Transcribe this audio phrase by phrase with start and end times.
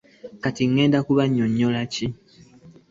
[0.43, 2.05] Kati ŋŋenda kubannyonnyola ki?